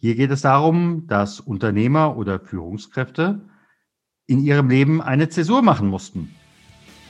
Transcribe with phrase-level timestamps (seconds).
[0.00, 3.40] Hier geht es darum, dass Unternehmer oder Führungskräfte
[4.28, 6.36] in ihrem Leben eine Zäsur machen mussten.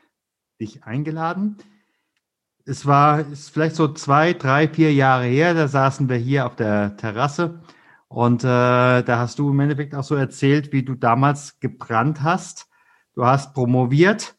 [0.60, 1.58] dich eingeladen?
[2.68, 6.54] Es war ist vielleicht so zwei, drei, vier Jahre her, da saßen wir hier auf
[6.54, 7.60] der Terrasse
[8.08, 8.46] und äh,
[9.02, 12.68] da hast du im Endeffekt auch so erzählt, wie du damals gebrannt hast.
[13.14, 14.36] Du hast promoviert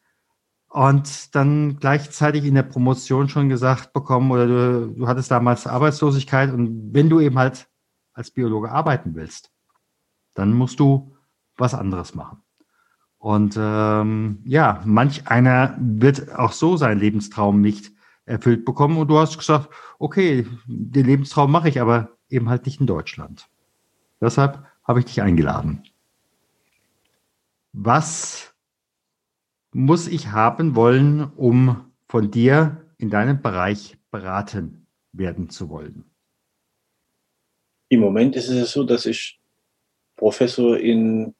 [0.70, 6.54] und dann gleichzeitig in der Promotion schon gesagt bekommen, oder du, du hattest damals Arbeitslosigkeit
[6.54, 7.68] und wenn du eben halt
[8.14, 9.52] als Biologe arbeiten willst,
[10.36, 11.16] dann musst du
[11.58, 12.44] was anderes machen.
[13.18, 17.92] Und ähm, ja, manch einer wird auch so seinen Lebenstraum nicht
[18.30, 22.80] erfüllt bekommen und du hast gesagt, okay, den Lebenstraum mache ich, aber eben halt nicht
[22.80, 23.50] in Deutschland.
[24.22, 25.84] Deshalb habe ich dich eingeladen.
[27.74, 28.54] Was
[29.72, 36.06] muss ich haben wollen, um von dir in deinem Bereich beraten werden zu wollen?
[37.90, 39.40] Im Moment ist es so, dass ich
[40.16, 41.34] Professor in,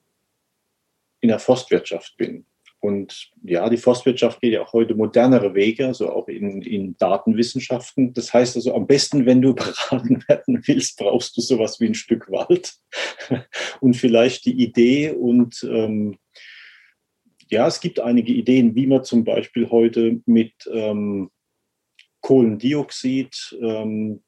[1.20, 2.46] in der Forstwirtschaft bin.
[2.82, 8.14] Und ja, die Forstwirtschaft geht ja auch heute modernere Wege, also auch in, in Datenwissenschaften.
[8.14, 11.96] Das heißt also, am besten, wenn du beraten werden willst, brauchst du sowas wie ein
[11.96, 12.76] Stück Wald
[13.82, 16.18] und vielleicht die Idee und ähm,
[17.52, 21.32] ja, es gibt einige Ideen, wie man zum Beispiel heute mit ähm,
[22.22, 24.22] Kohlendioxid ähm,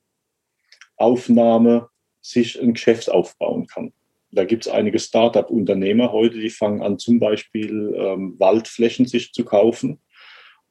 [0.97, 1.89] Aufnahme
[2.21, 3.93] sich ein Geschäft aufbauen kann.
[4.31, 9.43] Da gibt es einige Start-up-Unternehmer heute, die fangen an, zum Beispiel ähm, Waldflächen sich zu
[9.43, 9.99] kaufen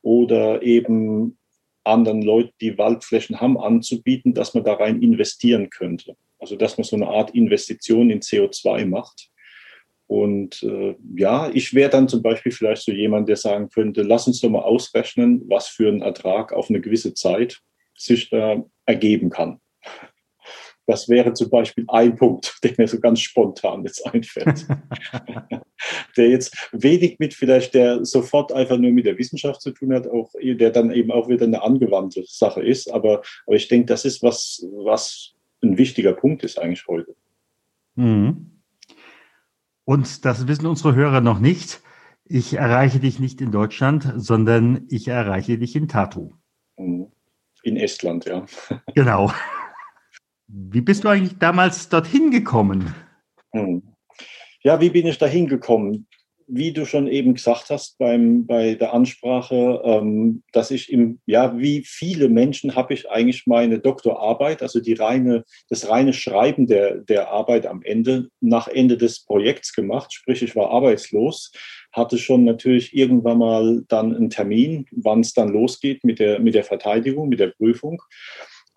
[0.03, 1.39] oder eben
[1.85, 6.17] anderen Leuten, die Waldflächen haben, anzubieten, dass man da rein investieren könnte.
[6.39, 9.31] Also dass man so eine Art Investition in CO2 macht.
[10.07, 14.27] Und äh, ja, ich wäre dann zum Beispiel vielleicht so jemand, der sagen könnte, lass
[14.27, 17.61] uns doch mal ausrechnen, was für ein Ertrag auf eine gewisse Zeit
[17.95, 19.61] sich da ergeben kann.
[20.87, 24.67] Das wäre zum Beispiel ein Punkt, der mir so ganz spontan jetzt einfällt.
[26.17, 30.09] der jetzt wenig mit vielleicht, der sofort einfach nur mit der Wissenschaft zu tun hat,
[30.09, 32.93] auch, der dann eben auch wieder eine angewandte Sache ist.
[32.93, 37.15] Aber, aber ich denke, das ist was, was ein wichtiger Punkt ist eigentlich heute.
[37.95, 38.63] Mhm.
[39.85, 41.81] Und das wissen unsere Hörer noch nicht.
[42.25, 46.33] Ich erreiche dich nicht in Deutschland, sondern ich erreiche dich in Tartu.
[46.79, 47.09] Mhm.
[47.63, 48.47] In Estland, ja.
[48.95, 49.33] Genau.
[50.53, 52.95] Wie bist du eigentlich damals dorthin gekommen?
[53.53, 53.83] Hm.
[54.63, 56.09] Ja, wie bin ich da hingekommen?
[56.49, 61.57] Wie du schon eben gesagt hast beim, bei der Ansprache, ähm, dass ich im, ja,
[61.57, 66.97] wie viele Menschen habe ich eigentlich meine Doktorarbeit, also die reine, das reine Schreiben der,
[66.97, 70.13] der Arbeit am Ende, nach Ende des Projekts gemacht.
[70.13, 71.53] Sprich, ich war arbeitslos,
[71.93, 76.57] hatte schon natürlich irgendwann mal dann einen Termin, wann es dann losgeht mit der, mit
[76.57, 78.03] der Verteidigung, mit der Prüfung.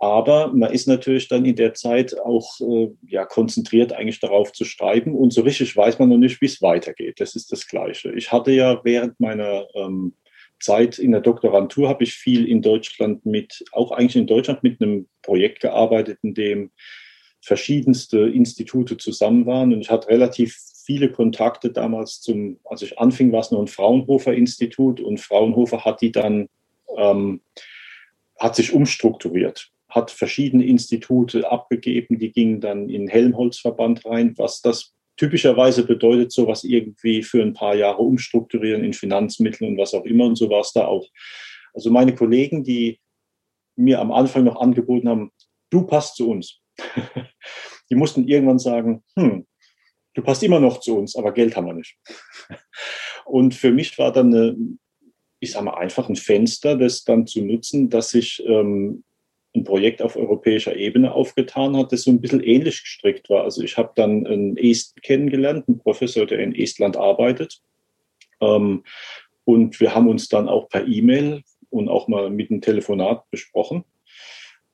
[0.04, 4.66] Aber man ist natürlich dann in der Zeit auch äh, ja, konzentriert eigentlich darauf zu
[4.66, 7.22] schreiben und so richtig weiß man noch nicht, wie es weitergeht.
[7.22, 8.12] Das ist das Gleiche.
[8.12, 10.14] Ich hatte ja während meiner ähm,
[10.60, 14.82] Zeit in der Doktorantur habe ich viel in Deutschland mit, auch eigentlich in Deutschland mit
[14.82, 16.72] einem Projekt gearbeitet, in dem
[17.42, 23.32] verschiedenste Institute zusammen waren und ich hatte relativ viele Kontakte damals zum, als ich anfing,
[23.32, 26.50] war es nur ein Fraunhofer Institut und Fraunhofer hat die dann,
[26.98, 27.40] ähm,
[28.38, 34.94] hat sich umstrukturiert hat verschiedene Institute abgegeben, die gingen dann in Helmholtz-Verband rein, was das
[35.18, 40.06] typischerweise bedeutet, so was irgendwie für ein paar Jahre umstrukturieren in Finanzmitteln und was auch
[40.06, 41.08] immer und so war es da auch.
[41.74, 43.00] Also meine Kollegen, die
[43.76, 45.32] mir am Anfang noch angeboten haben,
[45.70, 46.60] du passt zu uns.
[47.90, 49.46] die mussten irgendwann sagen, hm,
[50.16, 51.98] du passt immer noch zu uns, aber Geld haben wir nicht.
[53.26, 54.58] Und für mich war dann eine,
[55.40, 59.04] ich sage mal, einfach ein Fenster, das dann zu nutzen, dass sich ähm,
[59.56, 63.44] ein Projekt auf europäischer Ebene aufgetan hat, das so ein bisschen ähnlich gestrickt war.
[63.44, 67.62] Also ich habe dann einen Esten kennengelernt, einen Professor, der in Estland arbeitet.
[68.42, 68.84] Ähm,
[69.46, 73.84] und wir haben uns dann auch per E-Mail und auch mal mit einem Telefonat besprochen.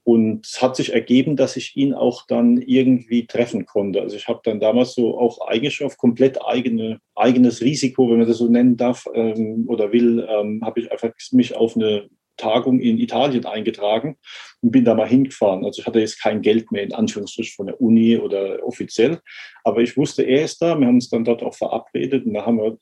[0.04, 4.02] Und es hat sich ergeben, dass ich ihn auch dann irgendwie treffen konnte.
[4.02, 8.28] Also ich habe dann damals so auch eigentlich auf komplett eigene, eigenes Risiko, wenn man
[8.28, 12.80] das so nennen darf ähm, oder will, ähm, habe ich einfach mich auf eine Tagung
[12.80, 14.18] in Italien eingetragen
[14.62, 15.64] und bin da mal hingefahren.
[15.66, 19.20] Also ich hatte jetzt kein Geld mehr in Anführungsstrichen von der Uni oder offiziell,
[19.64, 20.80] aber ich wusste, er ist da.
[20.80, 22.78] Wir haben uns dann dort auch verabredet und da haben wir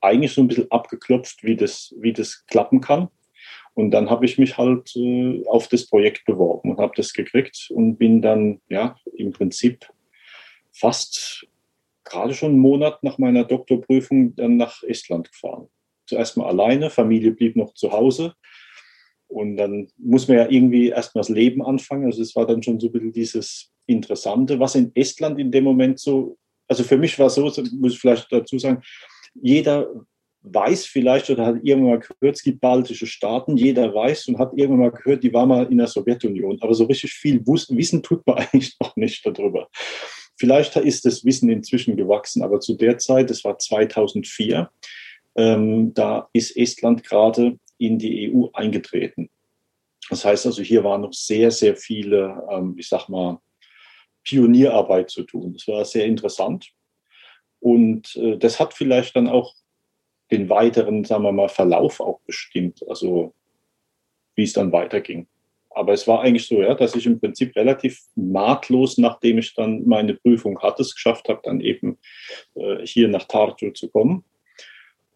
[0.00, 3.08] eigentlich so ein bisschen abgeklopft, wie das, wie das klappen kann.
[3.74, 7.68] Und dann habe ich mich halt äh, auf das Projekt beworben und habe das gekriegt
[7.70, 9.88] und bin dann ja im Prinzip
[10.72, 11.46] fast
[12.04, 15.68] gerade schon einen Monat nach meiner Doktorprüfung dann nach Estland gefahren.
[16.06, 18.34] Zuerst mal alleine, Familie blieb noch zu Hause.
[19.32, 22.06] Und dann muss man ja irgendwie erstmal das Leben anfangen.
[22.06, 25.64] Also es war dann schon so ein bisschen dieses Interessante, was in Estland in dem
[25.64, 26.36] Moment so,
[26.68, 28.82] also für mich war es so, muss ich vielleicht dazu sagen,
[29.34, 29.88] jeder
[30.42, 34.52] weiß vielleicht oder hat irgendwann mal gehört, es gibt baltische Staaten, jeder weiß und hat
[34.54, 36.58] irgendwann mal gehört, die war mal in der Sowjetunion.
[36.60, 39.68] Aber so richtig viel Wissen tut man eigentlich noch nicht darüber.
[40.38, 44.70] Vielleicht ist das Wissen inzwischen gewachsen, aber zu der Zeit, das war 2004,
[45.36, 49.30] ähm, da ist Estland gerade in die EU eingetreten.
[50.10, 53.40] Das heißt also, hier war noch sehr, sehr viele, ähm, ich sag mal,
[54.24, 55.54] Pionierarbeit zu tun.
[55.54, 56.68] Das war sehr interessant.
[57.60, 59.54] Und äh, das hat vielleicht dann auch
[60.30, 63.34] den weiteren, sagen wir mal, Verlauf auch bestimmt, also
[64.34, 65.26] wie es dann weiterging.
[65.70, 69.86] Aber es war eigentlich so, ja, dass ich im Prinzip relativ nahtlos, nachdem ich dann
[69.86, 71.98] meine Prüfung hatte, es geschafft habe, dann eben
[72.54, 74.24] äh, hier nach Tartu zu kommen.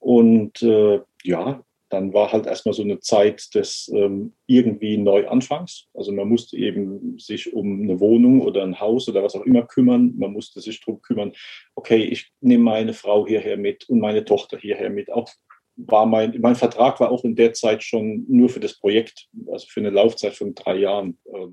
[0.01, 5.88] Und äh, ja, dann war halt erstmal so eine Zeit des ähm, irgendwie Neuanfangs.
[5.94, 9.62] Also man musste eben sich um eine Wohnung oder ein Haus oder was auch immer
[9.62, 10.15] kümmern.
[10.17, 11.33] Man musste sich darum kümmern,
[11.77, 15.12] okay, ich nehme meine Frau hierher mit und meine Tochter hierher mit.
[15.12, 15.31] Auch
[15.77, 19.67] war mein, mein Vertrag war auch in der Zeit schon nur für das Projekt, also
[19.69, 21.49] für eine Laufzeit von drei Jahren äh,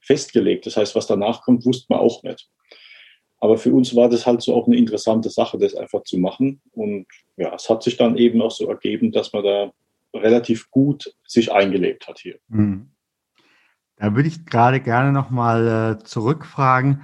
[0.00, 0.66] festgelegt.
[0.66, 2.48] Das heißt, was danach kommt, wusste man auch nicht.
[3.42, 6.60] Aber für uns war das halt so auch eine interessante Sache, das einfach zu machen.
[6.70, 7.06] Und
[7.36, 9.72] ja, es hat sich dann eben auch so ergeben, dass man da
[10.14, 12.38] relativ gut sich eingelebt hat hier.
[12.46, 12.92] Mhm.
[13.96, 17.02] Da würde ich gerade gerne nochmal äh, zurückfragen.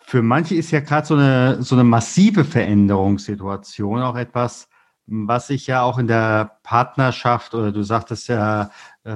[0.00, 4.70] Für manche ist ja gerade so eine, so eine massive Veränderungssituation auch etwas,
[5.04, 8.70] was sich ja auch in der Partnerschaft oder du sagtest ja,
[9.04, 9.10] äh,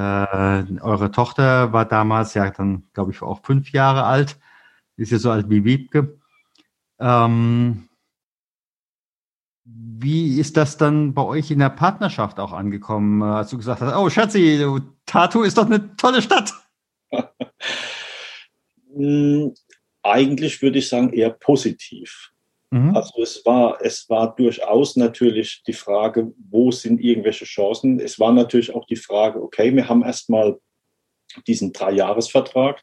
[0.82, 4.38] eure Tochter war damals ja dann, glaube ich, auch fünf Jahre alt,
[4.98, 6.18] ist ja so alt wie Wiebke.
[7.00, 7.88] Ähm,
[9.64, 13.96] wie ist das dann bei euch in der Partnerschaft auch angekommen, als du gesagt hast,
[13.96, 14.64] oh Schatzi,
[15.06, 16.54] Tartu ist doch eine tolle Stadt?
[20.02, 22.32] Eigentlich würde ich sagen eher positiv.
[22.70, 22.96] Mhm.
[22.96, 28.00] Also es war, es war durchaus natürlich die Frage, wo sind irgendwelche Chancen?
[28.00, 30.58] Es war natürlich auch die Frage, okay, wir haben erstmal
[31.46, 32.82] diesen Dreijahresvertrag.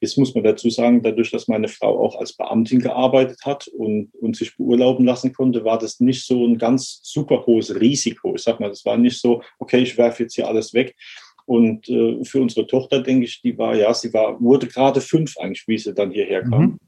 [0.00, 4.10] Jetzt muss man dazu sagen, dadurch, dass meine Frau auch als Beamtin gearbeitet hat und,
[4.14, 8.34] und sich beurlauben lassen konnte, war das nicht so ein ganz super hohes Risiko.
[8.34, 10.96] Ich sag mal, das war nicht so, okay, ich werfe jetzt hier alles weg.
[11.44, 15.36] Und äh, für unsere Tochter, denke ich, die war, ja, sie war, wurde gerade fünf
[15.38, 16.62] eigentlich, wie sie dann hierher kam.
[16.62, 16.78] Mhm.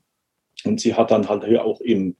[0.65, 2.17] Und sie hat dann halt hier auch im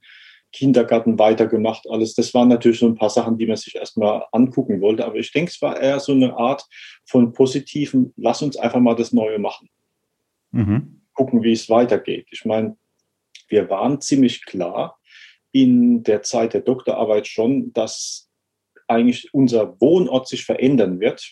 [0.51, 2.13] Kindergarten weitergemacht, alles.
[2.13, 5.05] Das waren natürlich so ein paar Sachen, die man sich erstmal angucken wollte.
[5.05, 6.65] Aber ich denke, es war eher so eine Art
[7.05, 9.69] von positiven, lass uns einfach mal das Neue machen
[10.53, 11.01] mhm.
[11.13, 12.27] gucken, wie es weitergeht.
[12.31, 12.77] Ich meine,
[13.49, 14.97] wir waren ziemlich klar
[15.51, 18.29] in der Zeit der Doktorarbeit schon, dass
[18.87, 21.31] eigentlich unser Wohnort sich verändern wird.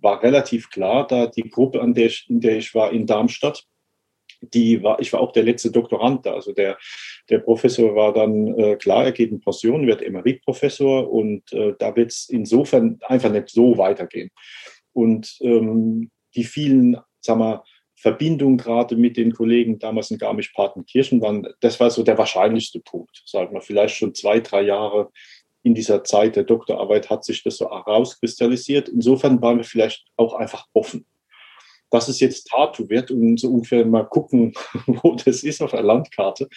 [0.00, 3.66] War relativ klar, da die Gruppe, an der ich, in der ich war, in Darmstadt,
[4.40, 6.34] die war, ich war auch der letzte Doktorand da.
[6.34, 6.78] Also der,
[7.30, 11.96] der Professor war dann äh, klar, er geht in Pension, wird Emeritprofessor und äh, da
[11.96, 14.30] wird es insofern einfach nicht so weitergehen.
[14.92, 17.64] Und ähm, die vielen, sagen wir,
[17.96, 23.22] Verbindung gerade mit den Kollegen damals in Garmisch-Partenkirchen waren, das war so der wahrscheinlichste Punkt,
[23.24, 25.10] sagen wir, vielleicht schon zwei, drei Jahre
[25.66, 28.88] in dieser Zeit der Doktorarbeit hat sich das so herauskristallisiert.
[28.88, 31.06] Insofern waren wir vielleicht auch einfach offen.
[31.90, 34.52] Dass es jetzt Tartu wird und so ungefähr mal gucken,
[34.86, 36.48] wo das ist auf der Landkarte,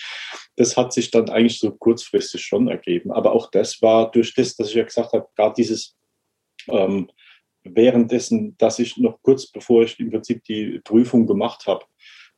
[0.57, 3.11] das hat sich dann eigentlich so kurzfristig schon ergeben.
[3.11, 5.95] Aber auch das war durch das, dass ich ja gesagt habe, gerade dieses
[6.67, 7.09] ähm,
[7.63, 11.85] währenddessen, dass ich noch kurz bevor ich im Prinzip die Prüfung gemacht habe,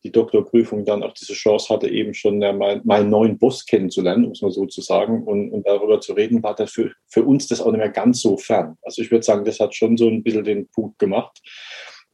[0.03, 4.25] die Doktorprüfung dann auch diese Chance hatte, eben schon ja, mein, meinen neuen Boss kennenzulernen,
[4.25, 7.23] um es mal so zu sagen, und, und darüber zu reden, war das für, für
[7.23, 8.77] uns das auch nicht mehr ganz so fern.
[8.81, 11.39] Also ich würde sagen, das hat schon so ein bisschen den Punkt gemacht.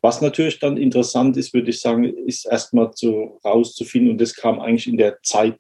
[0.02, 4.60] Was natürlich dann interessant ist, würde ich sagen, ist erstmal so rauszufinden, und das kam
[4.60, 5.58] eigentlich in der Zeit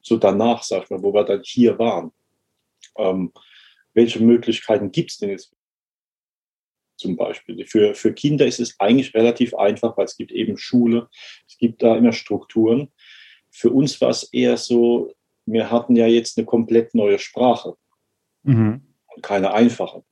[0.00, 2.12] so danach, sag ich mal, wo wir dann hier waren.
[2.96, 3.32] Ähm,
[3.94, 5.52] welche Möglichkeiten gibt es denn jetzt
[6.96, 7.66] zum Beispiel.
[7.66, 11.08] Für, für Kinder ist es eigentlich relativ einfach, weil es gibt eben Schule,
[11.48, 12.92] es gibt da immer Strukturen.
[13.50, 15.12] Für uns war es eher so,
[15.46, 17.76] wir hatten ja jetzt eine komplett neue Sprache,
[18.42, 18.82] mhm.
[19.22, 20.04] keine einfache.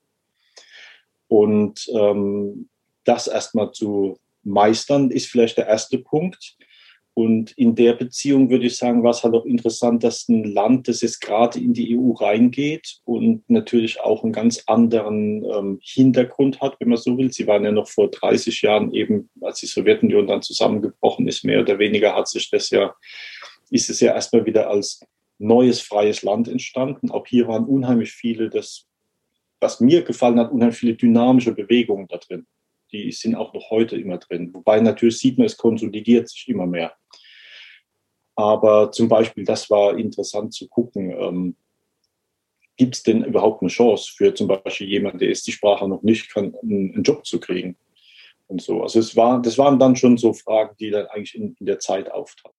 [1.29, 2.69] Und ähm,
[3.05, 6.57] das erstmal zu meistern, ist vielleicht der erste Punkt.
[7.14, 10.88] Und in der Beziehung würde ich sagen, war es halt auch interessant, dass ein Land,
[10.88, 16.62] das jetzt gerade in die EU reingeht und natürlich auch einen ganz anderen ähm, Hintergrund
[16.62, 17.31] hat, wenn man so will.
[17.31, 21.61] Sie waren ja noch vor 30 Jahren eben, als die Sowjetunion dann zusammengebrochen ist, mehr
[21.61, 22.95] oder weniger hat sich das ja,
[23.71, 25.00] ist es ja erstmal wieder als
[25.38, 27.11] neues freies Land entstanden.
[27.11, 28.87] Auch hier waren unheimlich viele, das,
[29.61, 32.47] was mir gefallen hat, unheimlich viele dynamische Bewegungen da drin
[32.92, 34.52] die sind auch noch heute immer drin.
[34.52, 36.92] Wobei natürlich sieht man, es konsolidiert sich immer mehr.
[38.42, 41.56] Aber zum Beispiel, das war interessant zu gucken, ähm,
[42.76, 46.02] gibt es denn überhaupt eine Chance für zum Beispiel jemanden, der ist die Sprache noch
[46.02, 47.76] nicht kann, einen, Job zu kriegen
[48.49, 48.82] und so.
[48.82, 51.78] Also es war, das waren dann schon so Fragen, die dann eigentlich in, in der
[51.78, 52.56] Zeit auftraten.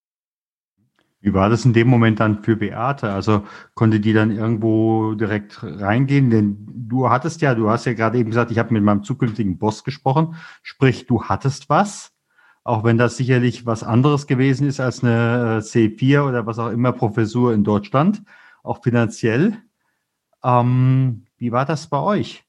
[1.19, 3.11] Wie war das in dem Moment dann für Beate?
[3.11, 3.43] Also
[3.75, 6.29] konnte die dann irgendwo direkt reingehen?
[6.29, 9.57] Denn du hattest ja, du hast ja gerade eben gesagt, ich habe mit meinem zukünftigen
[9.57, 10.35] Boss gesprochen.
[10.61, 12.12] Sprich, du hattest was,
[12.63, 16.69] auch wenn das sicherlich was anderes gewesen ist als eine äh, C4 oder was auch
[16.69, 18.23] immer Professur in Deutschland,
[18.63, 19.61] auch finanziell.
[20.43, 22.43] Ähm, wie war das bei euch?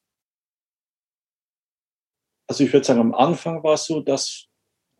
[2.46, 4.46] Also ich würde sagen, am Anfang war es so, dass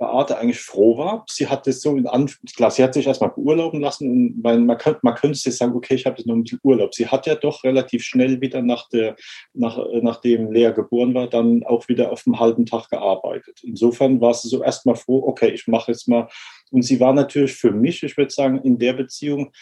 [0.04, 1.25] Beate eigentlich froh war.
[1.28, 4.66] Sie hat das so in Anf klar, sie hat sich erstmal beurlauben lassen und man,
[4.66, 6.94] man, könnte, man könnte sagen, okay, ich habe jetzt noch ein bisschen Urlaub.
[6.94, 9.16] Sie hat ja doch relativ schnell wieder nach der,
[9.54, 13.61] nach, nachdem Lea geboren war, dann auch wieder auf einem halben Tag gearbeitet.
[13.62, 16.28] Insofern war sie so erstmal froh, okay, ich mache jetzt mal.
[16.70, 19.52] Und sie war natürlich für mich, ich würde sagen, in der Beziehung,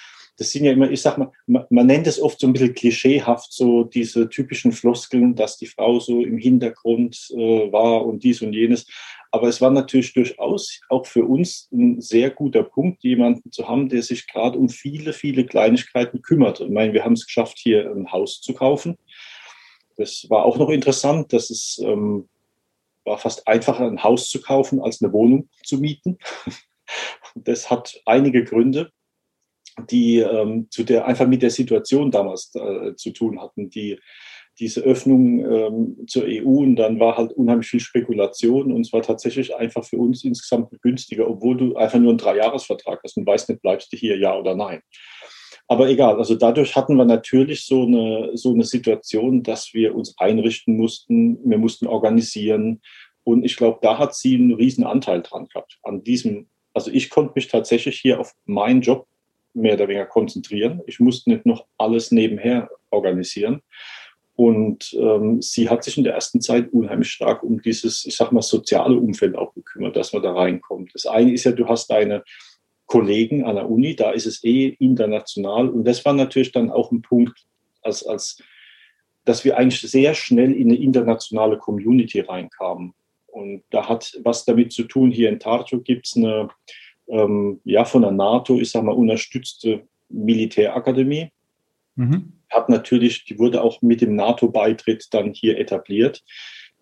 [0.43, 3.53] das sind ja immer, ich sag mal, man, nennt es oft so ein bisschen klischeehaft,
[3.53, 8.53] so diese typischen Floskeln, dass die Frau so im Hintergrund äh, war und dies und
[8.53, 8.89] jenes.
[9.31, 13.89] Aber es war natürlich durchaus auch für uns ein sehr guter Punkt, jemanden zu haben,
[13.89, 16.59] der sich gerade um viele, viele Kleinigkeiten kümmert.
[16.61, 18.99] Ich meine, wir haben es geschafft, hier ein Haus zu kaufen.
[19.97, 22.29] Das war auch noch interessant, dass es ähm,
[23.05, 26.19] war fast einfacher, ein Haus zu kaufen, als eine Wohnung zu mieten.
[27.35, 28.93] Das hat einige Gründe,
[29.91, 33.71] die ähm, zu der einfach mit der Situation damals äh, zu tun hatten.
[33.71, 33.99] Die
[34.59, 39.03] diese Öffnung ähm, zur EU und dann war halt unheimlich viel Spekulation und es war
[39.03, 43.49] tatsächlich einfach für uns insgesamt günstiger, obwohl du einfach nur einen Dreijahresvertrag hast und weißt
[43.49, 44.81] nicht, bleibst du hier ja oder nein.
[45.69, 50.15] Aber egal, also dadurch hatten wir natürlich so eine, so eine Situation, dass wir uns
[50.19, 52.83] einrichten mussten, wir mussten organisieren
[53.25, 57.09] und ich glaube, da hat sie einen riesen Anteil dran gehabt, an diesem, also ich
[57.09, 59.07] konnte mich tatsächlich hier auf meinen Job
[59.55, 60.81] mehr oder weniger konzentrieren.
[60.87, 63.63] Ich musste nicht noch alles nebenher organisieren.
[64.35, 68.33] Und ähm, sie hat sich in der ersten Zeit unheimlich stark um dieses, ich sag
[68.33, 70.91] mal, soziale Umfeld auch gekümmert, dass man da reinkommt.
[70.95, 72.25] Das eine ist ja, du hast deine
[72.87, 75.69] Kollegen an der Uni, da ist es eh international.
[75.69, 77.47] Und das war natürlich dann auch ein Punkt,
[77.83, 78.43] als, als
[79.25, 82.95] dass wir eigentlich sehr schnell in eine internationale Community reinkamen.
[83.27, 86.49] Und da hat was damit zu tun, hier in Tartu gibt es eine,
[87.09, 91.31] ähm, ja, von der NATO, ich sag mal, unterstützte Militärakademie.
[91.97, 96.23] Mhm hat natürlich, die wurde auch mit dem NATO-Beitritt dann hier etabliert.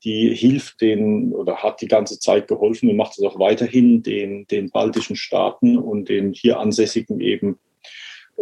[0.04, 4.46] Die hilft den oder hat die ganze Zeit geholfen und macht es auch weiterhin den,
[4.46, 7.58] den baltischen Staaten und den hier ansässigen eben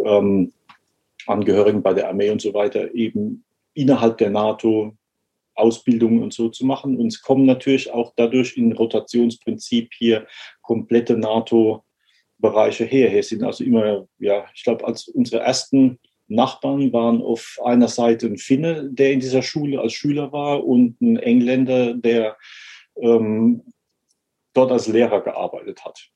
[0.03, 0.53] ähm,
[1.27, 3.43] Angehörigen bei der Armee und so weiter eben
[3.73, 4.95] innerhalb der NATO
[5.59, 6.97] Ausbildungen und so zu machen.
[6.97, 10.27] Und es kommen natürlich auch dadurch in Rotationsprinzip hier
[10.61, 13.09] komplette NATO-Bereiche her.
[13.09, 18.27] Hier sind also immer, ja, ich glaube, als unsere ersten Nachbarn waren auf einer Seite
[18.27, 22.37] ein Finne, der in dieser Schule als Schüler war, und ein Engländer, der
[23.01, 23.63] ähm,
[24.53, 26.09] dort als Lehrer gearbeitet hat.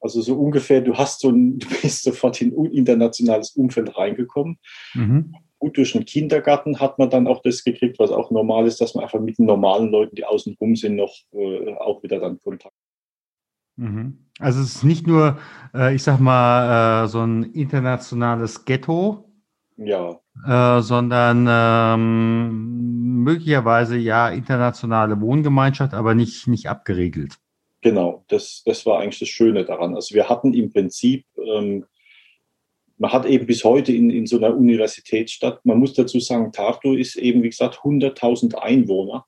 [0.00, 4.58] Also so ungefähr, du hast so ein, du bist sofort in ein internationales Umfeld reingekommen.
[4.94, 5.34] Mhm.
[5.64, 8.94] Gut, durch den Kindergarten hat man dann auch das gekriegt, was auch normal ist, dass
[8.94, 12.38] man einfach mit den normalen Leuten, die außen rum sind, noch äh, auch wieder dann
[12.38, 12.74] Kontakt.
[13.76, 14.26] Mhm.
[14.38, 15.38] Also es ist nicht nur,
[15.72, 19.24] äh, ich sag mal, äh, so ein internationales Ghetto,
[19.78, 20.20] ja.
[20.46, 27.38] Äh, sondern ähm, möglicherweise ja internationale Wohngemeinschaft, aber nicht, nicht abgeregelt.
[27.80, 29.94] Genau, das, das war eigentlich das Schöne daran.
[29.94, 31.86] Also wir hatten im Prinzip, ähm,
[32.98, 36.94] man hat eben bis heute in, in so einer Universitätsstadt, man muss dazu sagen, Tartu
[36.94, 39.26] ist eben, wie gesagt, 100.000 Einwohner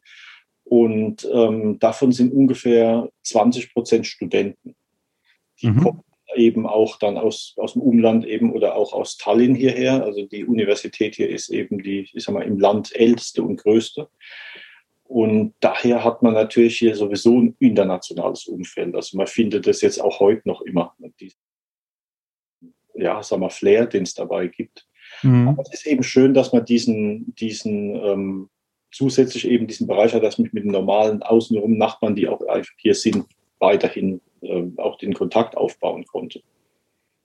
[0.65, 4.75] und ähm, davon sind ungefähr 20 Prozent Studenten.
[5.61, 5.81] Die mhm.
[5.81, 6.01] kommen
[6.35, 10.05] eben auch dann aus, aus dem Umland eben oder auch aus Tallinn hierher.
[10.05, 14.09] Also die Universität hier ist eben die, ich sag mal, im Land älteste und größte.
[15.05, 18.95] Und daher hat man natürlich hier sowieso ein internationales Umfeld.
[18.95, 20.95] Also man findet das jetzt auch heute noch immer,
[22.97, 24.87] ja, sagen wir, Flair, den es dabei gibt.
[25.23, 25.49] Mhm.
[25.49, 28.51] Aber es ist eben schön, dass man diesen, diesen ähm,
[28.93, 32.41] zusätzlich eben diesen Bereich hat, dass man mit den normalen außenrum Nachbarn, die auch
[32.79, 33.27] hier sind,
[33.59, 36.41] weiterhin äh, auch den Kontakt aufbauen konnte.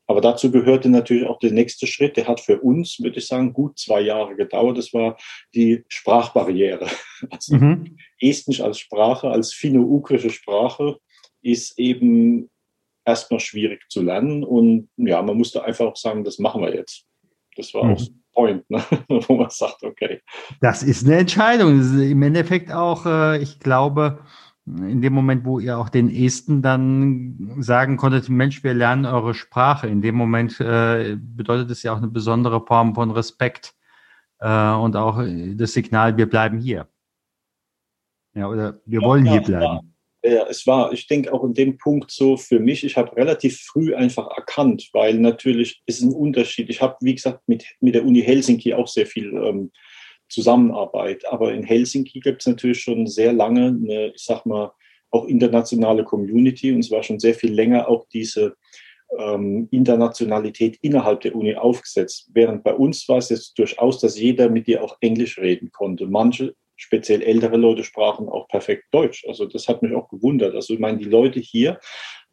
[0.08, 2.18] Aber dazu gehörte natürlich auch der nächste Schritt.
[2.18, 4.78] Der hat für uns, würde ich sagen, gut zwei Jahre gedauert.
[4.78, 5.18] Das war
[5.56, 6.88] die Sprachbarriere.
[7.30, 7.98] Also mhm.
[8.20, 10.98] Estnisch als Sprache, als finno-ugrische Sprache
[11.44, 12.50] ist eben
[13.06, 14.44] erstmal schwierig zu lernen.
[14.44, 17.06] Und ja, man musste einfach auch sagen, das machen wir jetzt.
[17.56, 17.94] Das war mhm.
[17.94, 18.84] auch so ein Point, ne?
[19.28, 20.22] wo man sagt, okay.
[20.62, 21.78] Das ist eine Entscheidung.
[21.78, 24.20] Das ist Im Endeffekt auch, äh, ich glaube,
[24.66, 29.34] in dem Moment, wo ihr auch den Esten dann sagen konntet, Mensch, wir lernen eure
[29.34, 33.74] Sprache, in dem Moment äh, bedeutet es ja auch eine besondere Form von Respekt
[34.40, 35.22] äh, und auch
[35.56, 36.88] das Signal, wir bleiben hier.
[38.34, 39.91] Ja, oder wir ja, wollen ja, hier bleiben.
[40.24, 43.60] Ja, es war, ich denke auch in dem Punkt so für mich, ich habe relativ
[43.62, 46.70] früh einfach erkannt, weil natürlich ist ein Unterschied.
[46.70, 49.72] Ich habe, wie gesagt, mit, mit der Uni Helsinki auch sehr viel ähm,
[50.30, 51.28] Zusammenarbeit.
[51.28, 54.72] Aber in Helsinki gibt es natürlich schon sehr lange eine, ich sag mal,
[55.12, 58.56] auch internationale Community und es war schon sehr viel länger auch diese
[59.18, 62.30] ähm, Internationalität innerhalb der Uni aufgesetzt.
[62.34, 66.08] Während bei uns war es jetzt durchaus, dass jeder mit dir auch Englisch reden konnte.
[66.08, 69.26] Manche, speziell ältere Leute, sprachen auch perfekt Deutsch.
[69.28, 70.56] Also das hat mich auch gewundert.
[70.56, 71.80] Also ich meine, die Leute hier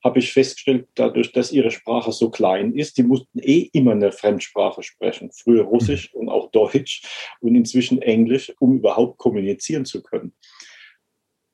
[0.05, 4.13] habe ich festgestellt, dadurch, dass ihre Sprache so klein ist, die mussten eh immer eine
[4.13, 5.31] Fremdsprache sprechen.
[5.33, 6.21] Früher Russisch mhm.
[6.21, 7.03] und auch Deutsch
[7.41, 10.33] und inzwischen Englisch, um überhaupt kommunizieren zu können.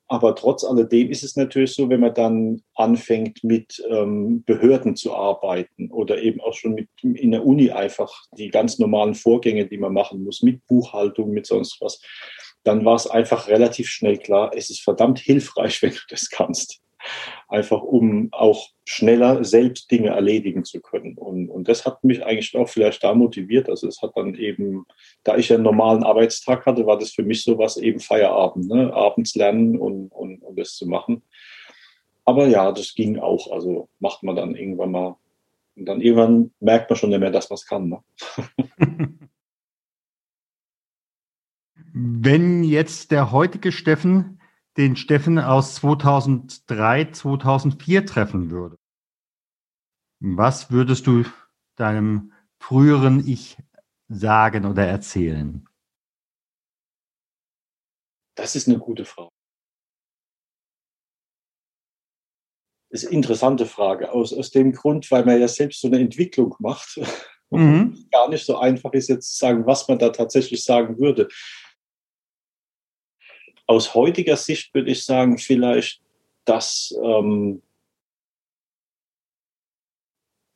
[0.07, 5.15] Aber trotz alledem ist es natürlich so, wenn man dann anfängt, mit ähm, Behörden zu
[5.15, 9.79] arbeiten oder eben auch schon mit, in der Uni einfach die ganz normalen Vorgänge, die
[9.79, 12.03] man machen muss, mit Buchhaltung, mit sonst was,
[12.65, 16.81] dann war es einfach relativ schnell klar, es ist verdammt hilfreich, wenn du das kannst
[17.49, 21.17] einfach um auch schneller selbst Dinge erledigen zu können.
[21.17, 23.69] Und, und das hat mich eigentlich auch vielleicht da motiviert.
[23.69, 24.87] Also es hat dann eben,
[25.23, 28.93] da ich einen normalen Arbeitstag hatte, war das für mich so was eben Feierabend, ne?
[28.93, 31.23] abends lernen und, und, und das zu machen.
[32.25, 33.53] Aber ja, das ging auch.
[33.53, 35.17] Also macht man dann irgendwann mal.
[35.77, 37.89] Und dann irgendwann merkt man schon nicht mehr, dass man es kann.
[37.89, 37.99] Ne?
[41.97, 44.41] Wenn jetzt der heutige Steffen
[44.77, 48.77] den Steffen aus 2003, 2004 treffen würde,
[50.19, 51.25] was würdest du
[51.77, 53.57] deinem früheren Ich
[54.09, 55.69] sagen oder erzählen?
[58.35, 59.31] Das ist eine gute Frage.
[62.91, 64.11] Das ist eine interessante Frage.
[64.11, 67.01] Aus, aus dem Grund, weil man ja selbst so eine Entwicklung macht.
[67.51, 68.09] Mhm.
[68.11, 71.29] gar nicht so einfach ist jetzt zu sagen, was man da tatsächlich sagen würde.
[73.67, 76.01] Aus heutiger Sicht würde ich sagen, vielleicht,
[76.45, 77.63] dass ähm,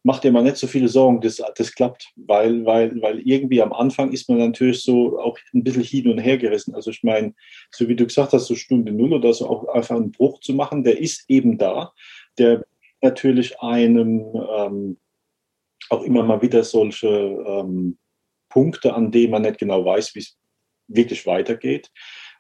[0.09, 3.75] macht dir mal nicht so viele Sorgen, das, das klappt, weil, weil, weil irgendwie am
[3.75, 6.75] Anfang ist man natürlich so auch ein bisschen hin und her gerissen.
[6.75, 7.35] Also ich meine,
[7.71, 10.55] so wie du gesagt hast, so Stunde Null oder so auch einfach einen Bruch zu
[10.55, 11.93] machen, der ist eben da.
[12.39, 12.65] Der
[13.03, 14.99] natürlich einem ähm,
[15.91, 17.99] auch immer mal wieder solche ähm,
[18.49, 20.39] Punkte, an denen man nicht genau weiß, wie es
[20.87, 21.91] wirklich weitergeht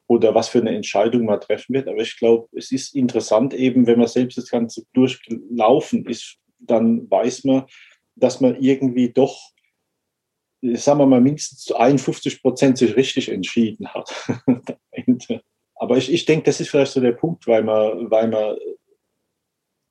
[0.08, 1.86] oder was für eine Entscheidung man treffen wird.
[1.86, 7.08] Aber ich glaube, es ist interessant eben, wenn man selbst das Ganze durchlaufen ist, dann
[7.10, 7.66] weiß man,
[8.16, 9.38] dass man irgendwie doch,
[10.62, 14.10] sagen wir mal, mindestens zu 51 Prozent sich richtig entschieden hat.
[15.76, 18.56] Aber ich, ich denke, das ist vielleicht so der Punkt, weil man, weil man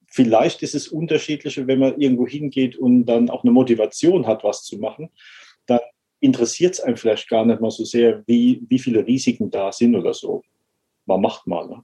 [0.08, 4.64] vielleicht ist es unterschiedlicher, wenn man irgendwo hingeht und dann auch eine Motivation hat, was
[4.64, 5.12] zu machen,
[6.20, 9.96] interessiert es einem vielleicht gar nicht mal so sehr, wie, wie viele Risiken da sind
[9.96, 10.44] oder so.
[11.06, 11.68] Man macht mal.
[11.68, 11.84] Ne?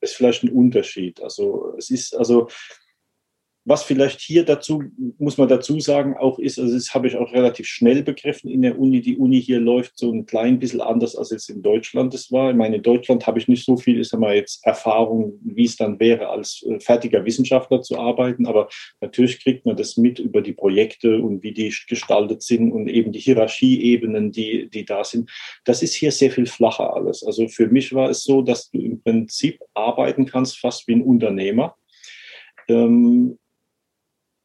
[0.00, 1.20] Das ist vielleicht ein Unterschied.
[1.22, 2.48] Also es ist, also
[3.64, 4.82] was vielleicht hier dazu,
[5.18, 8.62] muss man dazu sagen, auch ist, also das habe ich auch relativ schnell begriffen in
[8.62, 9.02] der Uni.
[9.02, 12.50] Die Uni hier läuft so ein klein bisschen anders, als es in Deutschland es war.
[12.50, 15.76] Ich meine, in Deutschland habe ich nicht so viel, ist einmal jetzt Erfahrung, wie es
[15.76, 18.46] dann wäre, als äh, fertiger Wissenschaftler zu arbeiten.
[18.46, 18.68] Aber
[19.02, 23.12] natürlich kriegt man das mit über die Projekte und wie die gestaltet sind und eben
[23.12, 25.30] die Hierarchieebenen, die, die da sind.
[25.64, 27.22] Das ist hier sehr viel flacher alles.
[27.22, 31.02] Also für mich war es so, dass du im Prinzip arbeiten kannst, fast wie ein
[31.02, 31.76] Unternehmer.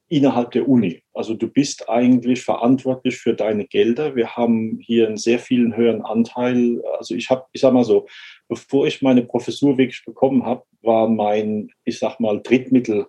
[0.07, 1.01] Innerhalb der Uni.
[1.13, 4.15] Also du bist eigentlich verantwortlich für deine Gelder.
[4.15, 6.81] Wir haben hier einen sehr vielen höheren Anteil.
[6.99, 8.05] Also ich habe, ich sag mal so,
[8.47, 13.07] bevor ich meine Professur wirklich bekommen habe, war mein, ich sag mal, Drittmittel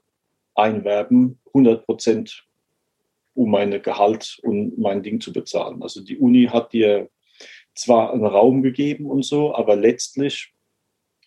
[0.55, 2.47] einwerben 100 Prozent,
[3.35, 5.83] um meine Gehalt und mein Ding zu bezahlen.
[5.83, 7.11] Also die Uni hat dir
[7.75, 10.55] zwar einen Raum gegeben und so, aber letztlich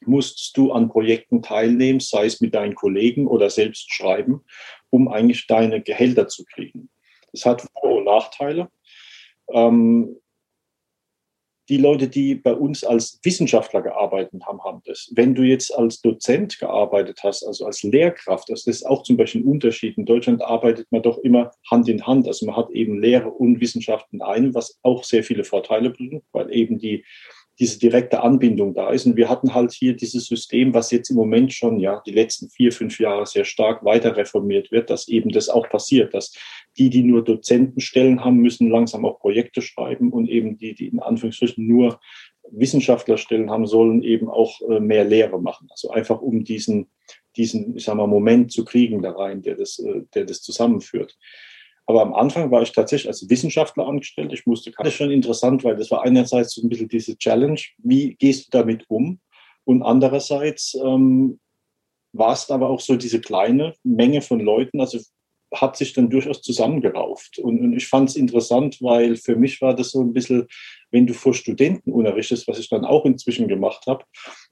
[0.05, 4.43] musstest du an Projekten teilnehmen, sei es mit deinen Kollegen oder selbst schreiben
[4.89, 6.89] um eigentlich deine Gehälter zu kriegen.
[7.31, 8.69] Das hat Vor- und Nachteile.
[9.51, 10.17] Ähm,
[11.69, 15.11] die Leute, die bei uns als Wissenschaftler gearbeitet haben, haben das.
[15.13, 19.41] Wenn du jetzt als Dozent gearbeitet hast, also als Lehrkraft, das ist auch zum Beispiel
[19.41, 19.95] ein Unterschied.
[19.95, 22.25] In Deutschland arbeitet man doch immer Hand in Hand.
[22.25, 26.23] Also man hat eben Lehre und Wissenschaft in einem, was auch sehr viele Vorteile bringt,
[26.31, 27.05] weil eben die
[27.59, 29.05] diese direkte Anbindung da ist.
[29.05, 32.49] Und wir hatten halt hier dieses System, was jetzt im Moment schon ja die letzten
[32.49, 36.33] vier, fünf Jahre sehr stark weiter reformiert wird, dass eben das auch passiert, dass
[36.77, 40.99] die, die nur Dozentenstellen haben, müssen langsam auch Projekte schreiben und eben die, die in
[40.99, 41.99] Anführungsstrichen nur
[42.51, 45.67] Wissenschaftlerstellen haben sollen, eben auch äh, mehr Lehre machen.
[45.69, 46.87] Also einfach um diesen,
[47.35, 51.17] diesen, ich sag mal, Moment zu kriegen da rein, der das, äh, der das zusammenführt.
[51.89, 54.31] Aber am Anfang war ich tatsächlich als Wissenschaftler angestellt.
[54.31, 57.59] Ich musste, das ist schon interessant, weil das war einerseits so ein bisschen diese Challenge,
[57.79, 59.19] wie gehst du damit um?
[59.63, 61.39] Und andererseits ähm,
[62.13, 64.99] war es aber auch so diese kleine Menge von Leuten, also
[65.51, 67.39] hat sich dann durchaus zusammengerauft.
[67.39, 70.45] Und, und ich fand es interessant, weil für mich war das so ein bisschen,
[70.91, 74.03] wenn du vor Studenten unterrichtest, was ich dann auch inzwischen gemacht habe,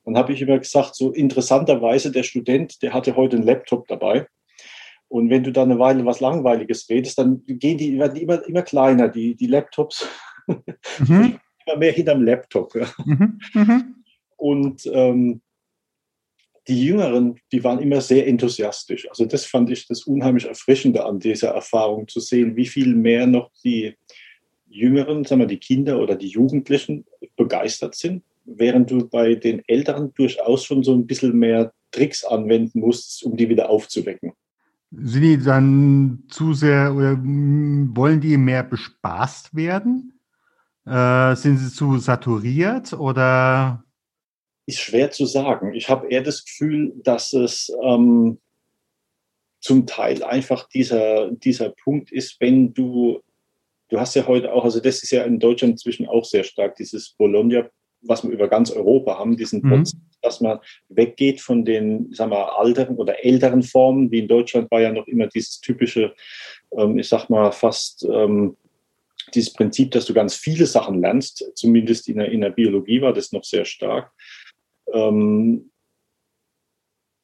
[0.06, 4.26] dann habe ich immer gesagt, so interessanterweise der Student, der hatte heute einen Laptop dabei
[5.10, 8.46] und wenn du da eine Weile was Langweiliges redest, dann gehen die, werden die immer,
[8.48, 10.08] immer kleiner, die, die Laptops.
[10.48, 11.40] Mhm.
[11.66, 12.76] immer mehr hinterm Laptop.
[12.76, 12.88] Ja.
[13.06, 13.40] Mhm.
[13.54, 13.96] Mhm.
[14.36, 15.42] Und ähm,
[16.68, 19.08] die Jüngeren, die waren immer sehr enthusiastisch.
[19.10, 23.26] Also das fand ich das unheimlich Erfrischende an dieser Erfahrung, zu sehen, wie viel mehr
[23.26, 23.96] noch die
[24.70, 27.06] Jüngeren, sagen wir die Kinder oder die Jugendlichen
[27.38, 32.82] begeistert sind, während du bei den Älteren durchaus schon so ein bisschen mehr Tricks anwenden
[32.82, 34.34] musst, um die wieder aufzuwecken.
[34.92, 40.20] Sind die dann zu sehr oder wollen die mehr bespaßt werden?
[40.86, 43.84] Äh, sind sie zu saturiert oder?
[44.66, 45.74] Ist schwer zu sagen.
[45.74, 48.40] Ich habe eher das Gefühl, dass es ähm,
[49.60, 53.22] zum Teil einfach dieser, dieser Punkt ist, wenn du,
[53.90, 56.76] du hast ja heute auch, also das ist ja in Deutschland inzwischen auch sehr stark,
[56.76, 57.70] dieses Bologna
[58.02, 59.70] was wir über ganz Europa haben, diesen mhm.
[59.70, 64.70] Prozess, dass man weggeht von den, sagen wir, alteren oder älteren Formen, wie in Deutschland
[64.72, 66.14] war ja noch immer dieses typische,
[66.78, 68.58] ähm, ich sag mal, fast ähm,
[69.34, 73.14] dieses Prinzip, dass du ganz viele Sachen lernst, zumindest in der, in der Biologie war
[73.14, 74.12] das noch sehr stark.
[74.94, 75.72] Ähm,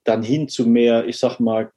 [0.03, 1.71] dann hin zu mehr, ich sag mal,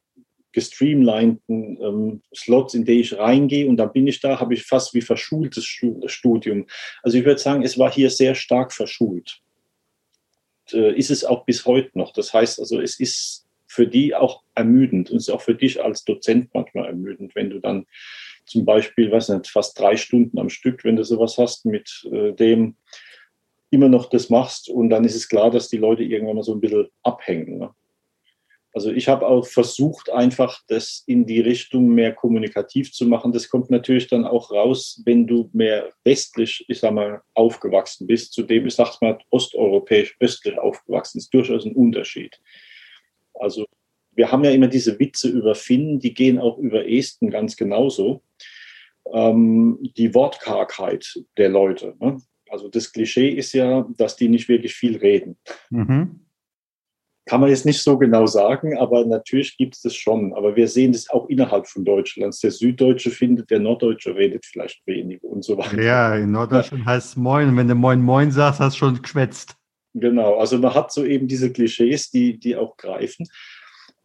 [0.56, 4.94] gestreamlinten ähm, Slots, in die ich reingehe und dann bin ich da, habe ich fast
[4.94, 6.66] wie verschultes Studium.
[7.02, 9.42] Also ich würde sagen, es war hier sehr stark verschult.
[10.72, 12.14] Und, äh, ist es auch bis heute noch.
[12.14, 16.04] Das heißt also, es ist für die auch ermüdend und ist auch für dich als
[16.04, 17.84] Dozent manchmal ermüdend, wenn du dann
[18.46, 22.32] zum Beispiel, weiß nicht, fast drei Stunden am Stück, wenn du sowas hast, mit äh,
[22.32, 22.76] dem
[23.68, 26.54] immer noch das machst und dann ist es klar, dass die Leute irgendwann mal so
[26.54, 27.58] ein bisschen abhängen.
[27.58, 27.74] Ne?
[28.76, 33.32] Also ich habe auch versucht, einfach das in die Richtung mehr kommunikativ zu machen.
[33.32, 38.34] Das kommt natürlich dann auch raus, wenn du mehr westlich, ich sag mal, aufgewachsen bist.
[38.34, 42.38] Zudem, ich sag's mal, osteuropäisch, östlich aufgewachsen ist durchaus ein Unterschied.
[43.32, 43.64] Also
[44.14, 48.20] wir haben ja immer diese Witze über Finnen, die gehen auch über Esten ganz genauso.
[49.10, 51.94] Ähm, die Wortkargheit der Leute.
[51.98, 52.20] Ne?
[52.50, 55.38] Also das Klischee ist ja, dass die nicht wirklich viel reden.
[55.70, 56.25] Mhm
[57.26, 60.32] kann man jetzt nicht so genau sagen, aber natürlich gibt es das schon.
[60.32, 62.38] Aber wir sehen das auch innerhalb von Deutschlands.
[62.38, 65.82] Der Süddeutsche findet, der Norddeutsche redet vielleicht wenig und so weiter.
[65.82, 66.92] Ja, in Norddeutschland ja.
[66.92, 67.56] heißt es Moin.
[67.56, 69.56] Wenn du Moin Moin sagst, hast du schon geschwätzt.
[69.94, 73.26] Genau, also man hat so eben diese Klischees, die, die auch greifen.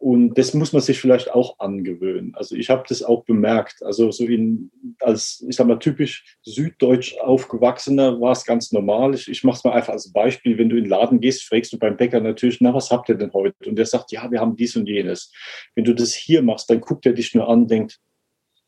[0.02, 2.34] Und das muss man sich vielleicht auch angewöhnen.
[2.34, 3.84] Also ich habe das auch bemerkt.
[3.84, 9.14] Also so in, als, ich sag mal, typisch süddeutsch aufgewachsener war es ganz normal.
[9.14, 10.58] Ich, ich mache es mal einfach als Beispiel.
[10.58, 13.14] Wenn du in den Laden gehst, fragst du beim Bäcker natürlich, na, was habt ihr
[13.14, 13.54] denn heute?
[13.64, 15.32] Und der sagt, ja, wir haben dies und jenes.
[15.76, 18.00] Wenn du das hier machst, dann guckt er dich nur an und denkt,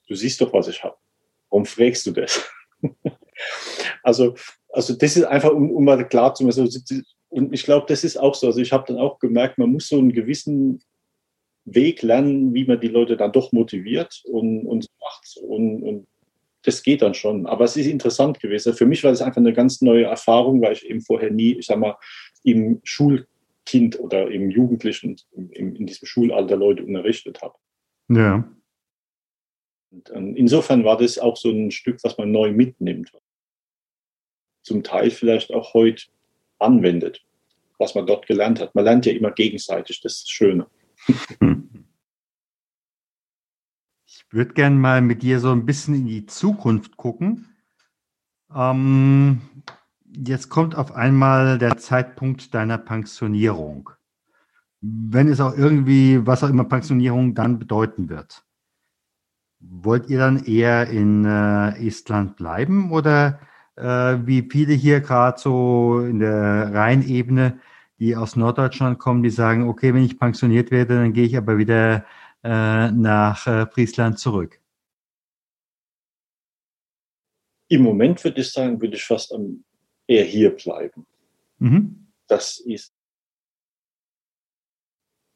[0.07, 0.95] du siehst doch, was ich habe.
[1.51, 2.49] Warum fragst du das?
[4.05, 4.37] also,
[4.69, 6.71] also das ist einfach, um, um mal klar zu machen.
[7.31, 8.47] Und ich glaube, das ist auch so.
[8.47, 10.81] Also ich habe dann auch gemerkt, man muss so einen gewissen
[11.65, 15.37] Weg lernen, wie man die Leute dann doch motiviert und, und macht.
[15.43, 16.07] Und, und
[16.63, 17.47] das geht dann schon.
[17.47, 18.75] Aber es ist interessant gewesen.
[18.75, 21.67] Für mich war das einfach eine ganz neue Erfahrung, weil ich eben vorher nie, ich
[21.67, 21.97] sag mal,
[22.43, 27.55] im Schulkind oder im Jugendlichen, im, in diesem Schulalter Leute unterrichtet habe.
[28.09, 28.49] Ja.
[29.91, 33.13] Und, ähm, insofern war das auch so ein Stück, was man neu mitnimmt.
[34.63, 36.05] Zum Teil vielleicht auch heute
[36.59, 37.25] anwendet,
[37.79, 38.75] was man dort gelernt hat.
[38.75, 40.67] Man lernt ja immer gegenseitig, das ist das Schöne.
[44.07, 47.55] Ich würde gerne mal mit dir so ein bisschen in die Zukunft gucken.
[48.55, 49.41] Ähm,
[50.07, 53.91] jetzt kommt auf einmal der Zeitpunkt deiner Pensionierung.
[54.81, 58.45] Wenn es auch irgendwie, was auch immer Pensionierung dann bedeuten wird.
[59.61, 63.41] Wollt ihr dann eher in äh, Estland bleiben oder
[63.77, 67.61] äh, wie viele hier gerade so in der Rheinebene
[67.99, 71.59] die aus Norddeutschland kommen, die sagen, okay, wenn ich pensioniert werde, dann gehe ich aber
[71.59, 72.05] wieder
[72.43, 74.61] äh, nach äh, Friesland zurück?
[77.69, 79.35] Im Moment würde ich sagen, würde ich fast
[80.07, 81.07] eher hier bleiben.
[81.59, 82.07] Mhm.
[82.27, 82.93] Das ist,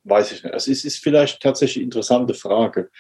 [0.05, 0.53] weiß ich nicht.
[0.53, 2.91] Also es ist vielleicht tatsächlich eine interessante Frage.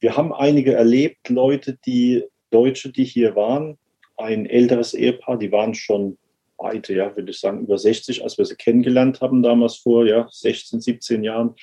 [0.00, 3.78] Wir haben einige erlebt, Leute, die Deutsche, die hier waren,
[4.16, 6.18] ein älteres Ehepaar, die waren schon
[6.58, 10.28] beide, ja, würde ich sagen, über 60, als wir sie kennengelernt haben, damals vor ja,
[10.30, 11.54] 16, 17 Jahren.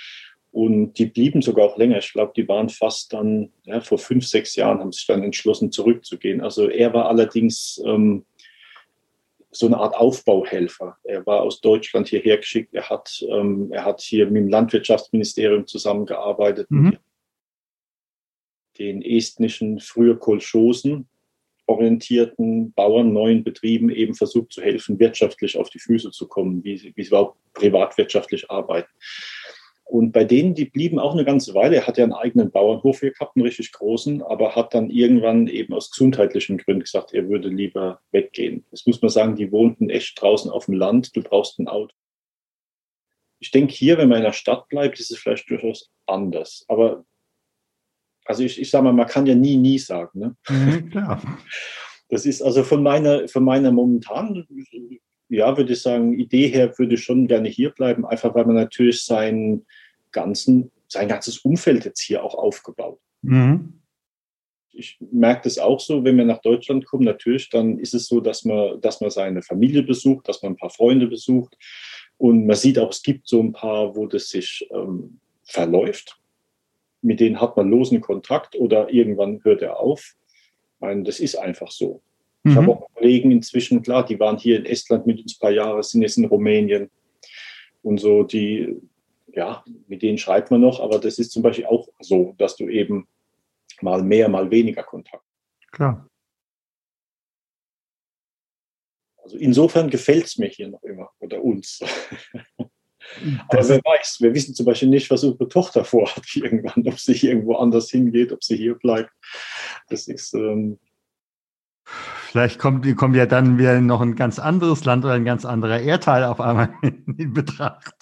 [0.52, 1.98] Und die blieben sogar auch länger.
[1.98, 5.72] Ich glaube, die waren fast dann, ja, vor fünf, sechs Jahren haben sich dann entschlossen,
[5.72, 6.40] zurückzugehen.
[6.42, 8.26] Also er war allerdings ähm,
[9.52, 10.98] so eine Art Aufbauhelfer.
[11.04, 12.74] Er war aus Deutschland hierher geschickt.
[12.74, 16.98] Er hat, ähm, er hat hier mit dem Landwirtschaftsministerium zusammengearbeitet, mhm.
[18.78, 21.10] den estnischen, früher Kolchosen,
[21.68, 26.78] orientierten Bauern, neuen Betrieben eben versucht zu helfen, wirtschaftlich auf die Füße zu kommen, wie
[26.78, 28.90] sie, wie sie überhaupt privatwirtschaftlich arbeiten.
[29.88, 31.76] Und bei denen, die blieben auch eine ganze Weile.
[31.76, 35.48] Er hat ja einen eigenen Bauernhof hier gehabt, einen richtig großen, aber hat dann irgendwann
[35.48, 38.66] eben aus gesundheitlichen Gründen gesagt, er würde lieber weggehen.
[38.72, 41.16] Das muss man sagen, die wohnten echt draußen auf dem Land.
[41.16, 41.94] Du brauchst ein Auto.
[43.40, 46.66] Ich denke, hier, wenn man in der Stadt bleibt, ist es vielleicht durchaus anders.
[46.68, 47.06] Aber
[48.26, 50.20] also ich, ich sage mal, man kann ja nie, nie sagen.
[50.20, 50.36] Ne?
[50.50, 51.22] Mhm, klar.
[52.08, 54.48] Das ist also von meiner, von meiner momentanen,
[55.28, 58.56] ja, würde ich sagen, Idee her würde ich schon gerne hier bleiben, einfach weil man
[58.56, 59.66] natürlich seinen
[60.12, 63.00] ganzen, sein ganzes Umfeld jetzt hier auch aufgebaut.
[63.24, 63.82] Mhm.
[64.72, 68.20] Ich merke das auch so, wenn wir nach Deutschland kommen, natürlich, dann ist es so,
[68.20, 71.58] dass man, dass man seine Familie besucht, dass man ein paar Freunde besucht.
[72.18, 76.20] Und man sieht auch, es gibt so ein paar, wo das sich ähm, verläuft
[77.06, 80.16] mit denen hat man losen Kontakt oder irgendwann hört er auf.
[80.80, 82.02] Meine, das ist einfach so.
[82.44, 82.52] Mhm.
[82.52, 85.52] Ich habe auch Kollegen inzwischen, klar, die waren hier in Estland mit uns ein paar
[85.52, 86.90] Jahre, sind jetzt in Rumänien
[87.84, 88.76] und so, die,
[89.28, 92.68] ja, mit denen schreibt man noch, aber das ist zum Beispiel auch so, dass du
[92.68, 93.08] eben
[93.82, 95.24] mal mehr, mal weniger Kontakt.
[95.72, 96.10] Klar.
[99.18, 101.82] Also insofern gefällt es mir hier noch immer oder uns.
[103.48, 107.14] Aber wer weiß, wir wissen zum Beispiel nicht, was unsere Tochter vorhat irgendwann, ob sie
[107.14, 109.12] irgendwo anders hingeht, ob sie hier bleibt.
[109.90, 110.34] Das ist.
[110.34, 110.80] Ähm
[111.84, 115.80] Vielleicht kommt, kommt ja dann wieder noch ein ganz anderes Land oder ein ganz anderer
[115.80, 117.94] Erdteil auf einmal in Betracht.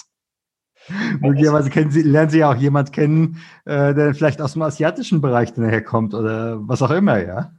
[1.19, 5.21] Möglicherweise kennen Sie, lernen Sie ja auch jemand kennen, äh, der vielleicht aus dem asiatischen
[5.21, 7.53] Bereich daher kommt oder was auch immer, ja.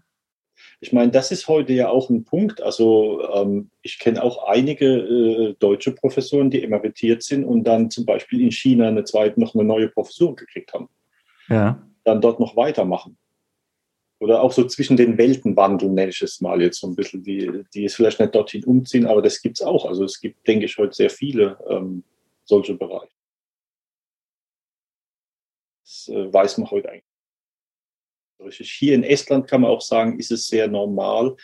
[0.85, 2.61] Ich meine, das ist heute ja auch ein Punkt.
[2.63, 8.05] Also ähm, ich kenne auch einige äh, deutsche Professoren, die emeritiert sind und dann zum
[8.05, 10.91] Beispiel in China eine zweite, noch eine neue Professur gekriegt haben.
[11.49, 11.83] Ja.
[12.05, 13.17] Dann dort noch weitermachen.
[14.19, 17.23] Oder auch so zwischen den Welten wandeln, nenne ich es mal jetzt so ein bisschen,
[17.23, 19.87] die, die es vielleicht nicht dorthin umziehen, aber das gibt es auch.
[19.87, 22.05] Also es gibt, denke ich, heute sehr viele ähm,
[22.45, 23.09] solche Bereiche.
[25.83, 27.14] Das äh, weiß man heute eigentlich.
[28.51, 31.37] Hier in Estland kann man auch sagen, ist es sehr normal,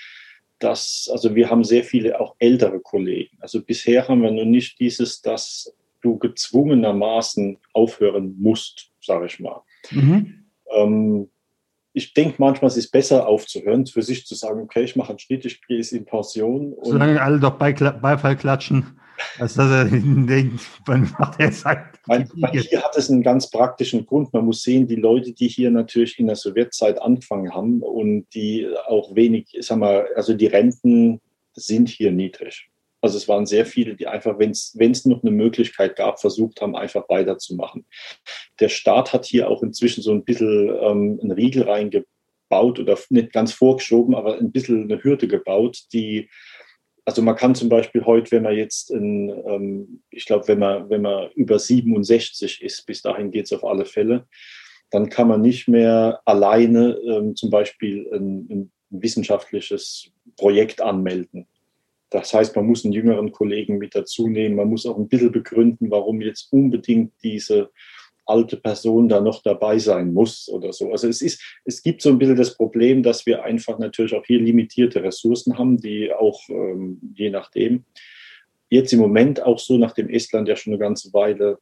[0.58, 3.36] dass, also wir haben sehr viele auch ältere Kollegen.
[3.40, 9.62] Also bisher haben wir noch nicht dieses, dass du gezwungenermaßen aufhören musst, sage ich mal.
[9.90, 10.44] Mhm.
[10.72, 11.30] Ähm,
[11.92, 15.18] ich denke manchmal, es ist besser aufzuhören, für sich zu sagen, okay, ich mache einen
[15.18, 16.76] Schnitt, ich gehe in Pension.
[16.82, 18.99] Solange alle doch Beifall klatschen.
[19.38, 21.84] Als dass er denkt, wann macht er sein?
[22.50, 24.32] Hier hat es einen ganz praktischen Grund.
[24.32, 28.68] Man muss sehen, die Leute, die hier natürlich in der Sowjetzeit angefangen haben und die
[28.86, 31.20] auch wenig, sag mal, also die Renten
[31.54, 32.70] sind hier niedrig.
[33.02, 36.76] Also es waren sehr viele, die einfach, wenn es noch eine Möglichkeit gab, versucht haben,
[36.76, 37.86] einfach weiterzumachen.
[38.60, 43.32] Der Staat hat hier auch inzwischen so ein bisschen ähm, einen Riegel reingebaut oder nicht
[43.32, 46.28] ganz vorgeschoben, aber ein bisschen eine Hürde gebaut, die
[47.04, 50.90] also man kann zum Beispiel heute, wenn man jetzt, in, ähm, ich glaube, wenn man,
[50.90, 54.26] wenn man über 67 ist, bis dahin geht es auf alle Fälle,
[54.90, 61.46] dann kann man nicht mehr alleine ähm, zum Beispiel ein, ein wissenschaftliches Projekt anmelden.
[62.10, 64.56] Das heißt, man muss einen jüngeren Kollegen mit dazu nehmen.
[64.56, 67.70] Man muss auch ein bisschen begründen, warum jetzt unbedingt diese
[68.30, 70.90] alte Person da noch dabei sein muss oder so.
[70.90, 74.24] Also es ist, es gibt so ein bisschen das Problem, dass wir einfach natürlich auch
[74.24, 77.84] hier limitierte Ressourcen haben, die auch ähm, je nachdem
[78.70, 81.58] jetzt im Moment auch so, nachdem Estland ja schon eine ganze Weile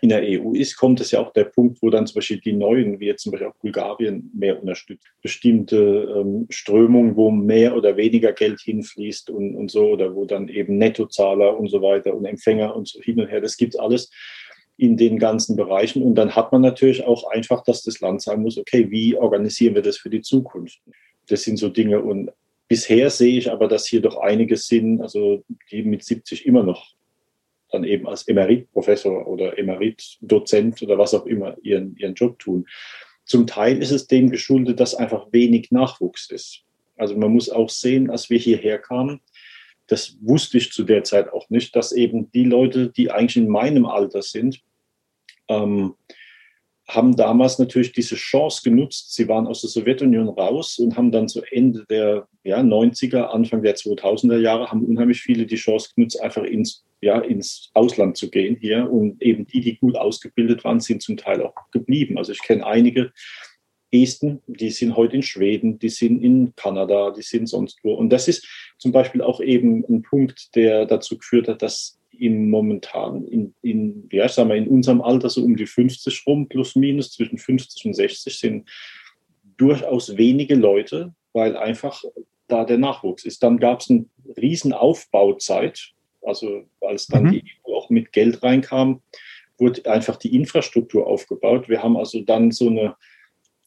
[0.00, 2.52] in der EU ist, kommt es ja auch der Punkt, wo dann zum Beispiel die
[2.52, 5.06] neuen, wie jetzt zum Beispiel auch Bulgarien, mehr unterstützt.
[5.22, 10.48] Bestimmte ähm, Strömungen, wo mehr oder weniger Geld hinfließt und, und so, oder wo dann
[10.48, 14.10] eben Nettozahler und so weiter und Empfänger und so hin und her, das gibt alles
[14.76, 16.02] in den ganzen Bereichen.
[16.02, 19.74] Und dann hat man natürlich auch einfach, dass das Land sagen muss, okay, wie organisieren
[19.74, 20.80] wir das für die Zukunft?
[21.28, 22.00] Das sind so Dinge.
[22.00, 22.30] Und
[22.68, 26.94] bisher sehe ich aber, dass hier doch einige sind, also die mit 70 immer noch
[27.70, 32.66] dann eben als Emeritprofessor oder Emeritdozent oder was auch immer ihren, ihren Job tun.
[33.24, 36.62] Zum Teil ist es dem geschuldet, dass einfach wenig Nachwuchs ist.
[36.96, 39.20] Also man muss auch sehen, als wir hierher kamen,
[39.86, 43.48] das wusste ich zu der Zeit auch nicht, dass eben die Leute, die eigentlich in
[43.48, 44.60] meinem Alter sind,
[45.48, 45.94] ähm,
[46.88, 49.14] haben damals natürlich diese Chance genutzt.
[49.14, 53.62] Sie waren aus der Sowjetunion raus und haben dann zu Ende der ja, 90er, Anfang
[53.62, 58.28] der 2000er Jahre, haben unheimlich viele die Chance genutzt, einfach ins, ja, ins Ausland zu
[58.28, 58.90] gehen hier.
[58.90, 62.18] Und eben die, die gut ausgebildet waren, sind zum Teil auch geblieben.
[62.18, 63.12] Also ich kenne einige
[64.02, 67.94] Esten, die sind heute in Schweden, die sind in Kanada, die sind sonst wo.
[67.94, 68.46] Und das ist
[68.78, 74.08] zum Beispiel auch eben ein Punkt, der dazu geführt hat, dass im momentan in, in,
[74.12, 77.86] ja, sagen wir, in unserem Alter so um die 50 rum, plus minus zwischen 50
[77.86, 78.68] und 60 sind
[79.56, 82.02] durchaus wenige Leute, weil einfach
[82.48, 83.42] da der Nachwuchs ist.
[83.42, 87.30] Dann gab es eine riesen Aufbauzeit, also als dann mhm.
[87.32, 89.02] die EU auch mit Geld reinkam,
[89.58, 91.68] wurde einfach die Infrastruktur aufgebaut.
[91.68, 92.96] Wir haben also dann so eine,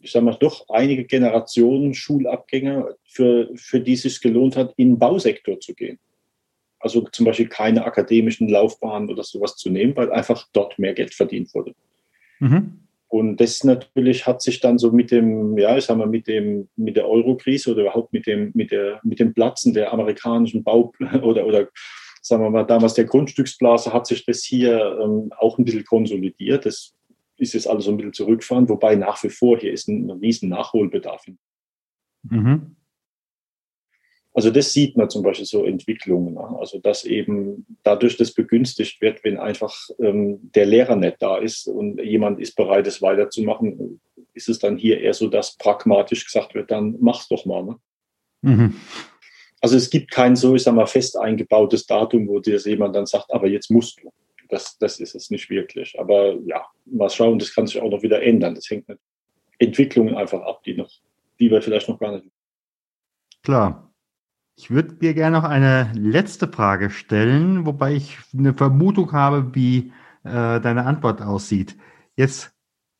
[0.07, 4.91] ich sage mal, doch einige Generationen Schulabgänger, für, für die es sich gelohnt hat, in
[4.91, 5.99] den Bausektor zu gehen.
[6.79, 11.13] Also zum Beispiel keine akademischen Laufbahnen oder sowas zu nehmen, weil einfach dort mehr Geld
[11.13, 11.73] verdient wurde.
[12.39, 12.79] Mhm.
[13.09, 16.69] Und das natürlich hat sich dann so mit dem, ja, ich sag mal, mit dem,
[16.75, 20.93] mit der Euro-Krise oder überhaupt mit dem, mit der, mit dem Platzen der amerikanischen Bau
[21.21, 21.67] oder, oder
[22.21, 26.65] sagen wir mal, damals der Grundstücksblase hat sich das hier ähm, auch ein bisschen konsolidiert.
[26.65, 26.96] Das
[27.37, 30.49] ist jetzt alles so ein bisschen zurückfahren, wobei nach wie vor hier ist ein, riesen
[30.49, 31.25] Nachholbedarf.
[32.23, 32.75] Mhm.
[34.33, 36.35] Also das sieht man zum Beispiel so Entwicklungen.
[36.35, 36.59] Ne?
[36.59, 41.67] Also dass eben dadurch das begünstigt wird, wenn einfach ähm, der Lehrer nicht da ist
[41.67, 43.99] und jemand ist bereit, es weiterzumachen,
[44.35, 47.63] ist es dann hier eher so, dass pragmatisch gesagt wird, dann mach's doch mal.
[47.63, 47.75] Ne?
[48.41, 48.75] Mhm.
[49.59, 53.07] Also es gibt kein so, ich sag mal, fest eingebautes Datum, wo dir jemand dann
[53.07, 54.11] sagt, aber jetzt musst du.
[54.49, 55.99] Das, das ist es nicht wirklich.
[55.99, 58.55] Aber ja, mal schauen, das kann sich auch noch wieder ändern.
[58.55, 58.99] Das hängt mit
[59.59, 60.89] Entwicklungen einfach ab, die noch,
[61.39, 62.29] die wir vielleicht noch gar nicht.
[63.43, 63.83] Klar.
[64.59, 69.93] Ich würde dir gerne noch eine letzte Frage stellen, wobei ich eine Vermutung habe, wie
[70.23, 71.77] äh, deine Antwort aussieht.
[72.15, 72.51] Jetzt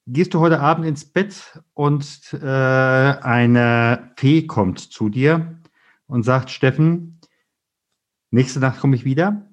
[0.06, 5.60] gehst du heute Abend ins Bett und äh, eine Fee kommt zu dir
[6.06, 7.20] und sagt, Steffen,
[8.30, 9.48] nächste Nacht komme ich wieder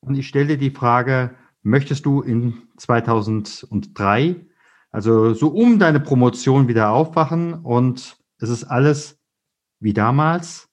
[0.00, 4.46] und ich stelle dir die Frage, möchtest du in 2003,
[4.90, 9.18] also so um deine Promotion wieder aufwachen und es ist alles
[9.80, 10.68] wie damals?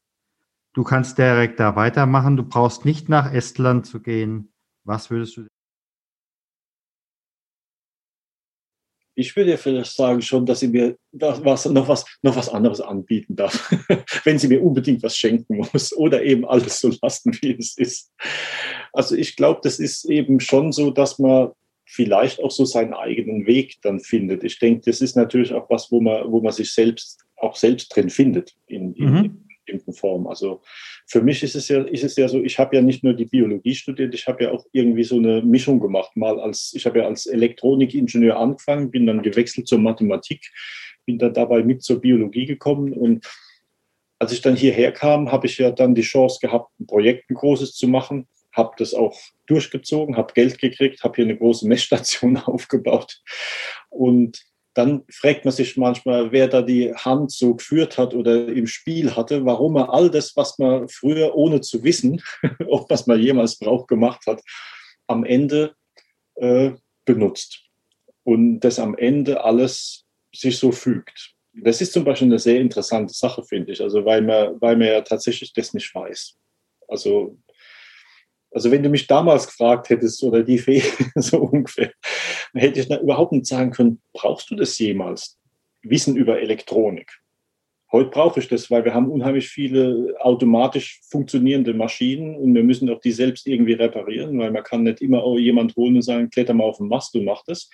[0.74, 2.36] Du kannst direkt da weitermachen.
[2.36, 4.52] Du brauchst nicht nach Estland zu gehen.
[4.84, 5.48] Was würdest du?
[9.16, 12.82] Ich würde ja vielleicht sagen schon, dass sie mir was, noch, was, noch was anderes
[12.82, 13.72] anbieten darf,
[14.24, 18.12] wenn sie mir unbedingt was schenken muss oder eben alles so lassen, wie es ist.
[18.92, 21.52] Also ich glaube, das ist eben schon so, dass man
[21.86, 24.44] vielleicht auch so seinen eigenen Weg dann findet.
[24.44, 27.96] Ich denke, das ist natürlich auch was, wo man, wo man sich selbst auch selbst
[27.96, 30.28] drin findet in, in, mhm bestimmten Form.
[30.28, 30.62] Also
[31.06, 33.26] für mich ist es ja, ist es ja so, ich habe ja nicht nur die
[33.26, 36.16] Biologie studiert, ich habe ja auch irgendwie so eine Mischung gemacht.
[36.16, 40.52] Mal als, ich habe ja als Elektronikingenieur angefangen, bin dann gewechselt zur Mathematik,
[41.06, 43.26] bin dann dabei mit zur Biologie gekommen und
[44.20, 47.36] als ich dann hierher kam, habe ich ja dann die Chance gehabt, ein Projekt ein
[47.36, 52.38] großes zu machen habe das auch durchgezogen, habe Geld gekriegt, habe hier eine große Messstation
[52.46, 53.22] aufgebaut
[53.90, 54.42] und
[54.74, 59.16] dann fragt man sich manchmal, wer da die Hand so geführt hat oder im Spiel
[59.16, 62.22] hatte, warum er all das, was man früher ohne zu wissen,
[62.68, 64.42] ob was man jemals braucht, gemacht hat,
[65.08, 65.76] am Ende
[66.36, 66.72] äh,
[67.06, 67.62] benutzt.
[68.24, 71.34] Und das am Ende alles sich so fügt.
[71.54, 73.82] Das ist zum Beispiel eine sehr interessante Sache, finde ich.
[73.82, 76.36] Also weil man, weil man ja tatsächlich das nicht weiß.
[76.88, 77.38] Also
[78.54, 80.84] also wenn du mich damals gefragt hättest oder die Fee
[81.16, 81.92] so ungefähr,
[82.54, 85.40] dann hätte ich überhaupt nicht sagen können, brauchst du das jemals?
[85.82, 87.12] Wissen über Elektronik.
[87.92, 92.90] Heute brauche ich das, weil wir haben unheimlich viele automatisch funktionierende Maschinen und wir müssen
[92.90, 96.56] auch die selbst irgendwie reparieren, weil man kann nicht immer jemand holen und sagen, kletter
[96.56, 97.70] mal auf den Mast und mach das.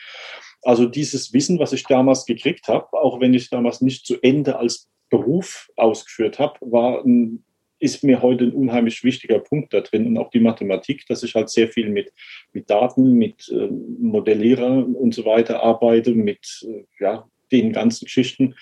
[0.61, 4.57] Also dieses Wissen, was ich damals gekriegt habe, auch wenn ich damals nicht zu Ende
[4.57, 7.45] als Beruf ausgeführt habe, war ein
[7.79, 11.35] ist mir heute ein unheimlich wichtiger Punkt da drin und auch die Mathematik, dass ich
[11.35, 12.13] halt sehr viel mit,
[12.53, 13.69] mit Daten, mit äh,
[13.99, 18.55] Modellierern und so weiter arbeite, mit äh, ja, den ganzen Geschichten.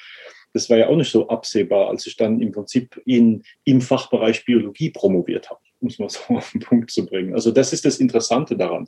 [0.53, 4.45] Das war ja auch nicht so absehbar, als ich dann im Prinzip in, im Fachbereich
[4.45, 7.34] Biologie promoviert habe, um es mal so auf den Punkt zu bringen.
[7.34, 8.88] Also das ist das Interessante daran.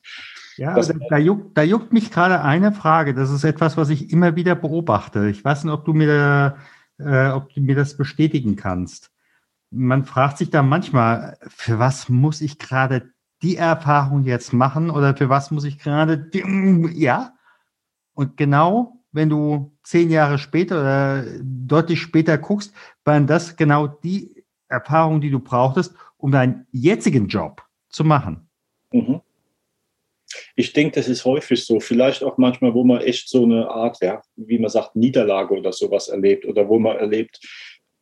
[0.58, 3.14] Ja, das, da, juckt, da juckt mich gerade eine Frage.
[3.14, 5.30] Das ist etwas, was ich immer wieder beobachte.
[5.30, 6.58] Ich weiß nicht, ob du mir,
[7.00, 9.10] äh, ob du mir das bestätigen kannst
[9.72, 15.16] man fragt sich da manchmal, für was muss ich gerade die Erfahrung jetzt machen oder
[15.16, 16.30] für was muss ich gerade,
[16.94, 17.34] ja.
[18.14, 22.74] Und genau, wenn du zehn Jahre später oder deutlich später guckst,
[23.06, 28.50] waren das genau die Erfahrungen, die du brauchtest, um deinen jetzigen Job zu machen.
[28.92, 29.22] Mhm.
[30.56, 31.80] Ich denke, das ist häufig so.
[31.80, 35.72] Vielleicht auch manchmal, wo man echt so eine Art, ja, wie man sagt, Niederlage oder
[35.72, 37.40] sowas erlebt oder wo man erlebt,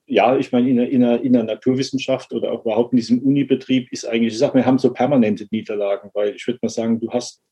[0.08, 3.92] ja, ich meine, in der, in, in der Naturwissenschaft oder auch überhaupt in diesem Unibetrieb
[3.92, 7.12] ist eigentlich, ich sage, wir haben so permanente Niederlagen, weil ich würde mal sagen, du
[7.12, 7.44] hast,